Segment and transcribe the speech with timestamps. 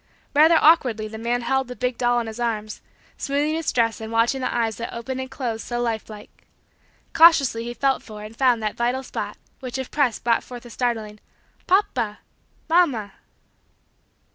[0.33, 2.81] Rather awkwardly the man held the big doll in his arms,
[3.17, 6.47] smoothing its dress and watching the eyes that opened and closed so lifelike;
[7.13, 10.71] cautiously he felt for and found that vital spot which if pressed brought forth a
[10.71, 11.19] startling:
[11.67, 12.17] "papa
[12.67, 13.13] mama."